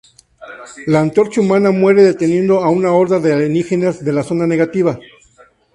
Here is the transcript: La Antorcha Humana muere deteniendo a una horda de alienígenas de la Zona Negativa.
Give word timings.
La 0.87 0.99
Antorcha 0.99 1.41
Humana 1.41 1.69
muere 1.69 2.01
deteniendo 2.01 2.63
a 2.63 2.69
una 2.71 2.91
horda 2.91 3.19
de 3.19 3.33
alienígenas 3.33 4.03
de 4.03 4.11
la 4.11 4.23
Zona 4.23 4.47
Negativa. 4.47 4.99